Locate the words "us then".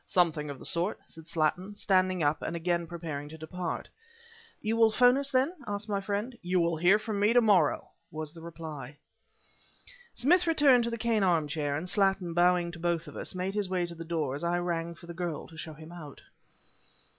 5.15-5.53